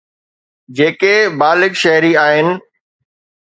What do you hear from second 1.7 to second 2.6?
شهري آهن.